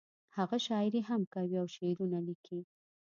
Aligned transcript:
هغه 0.37 0.57
شاعري 0.67 1.01
هم 1.09 1.21
کوي 1.33 1.55
او 1.61 1.67
شعرونه 1.75 2.19
ليکي 2.27 2.59